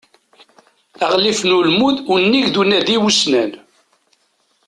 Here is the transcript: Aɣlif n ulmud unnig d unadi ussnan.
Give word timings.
Aɣlif 1.03 1.39
n 1.43 1.55
ulmud 1.57 1.97
unnig 2.13 2.45
d 2.53 2.55
unadi 2.61 2.97
ussnan. 3.07 3.51